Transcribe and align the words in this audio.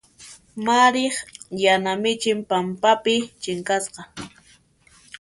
Mariq 0.65 1.15
yana 1.63 1.91
michin 2.03 2.39
pampapi 2.49 3.15
chinkasqa. 3.41 4.01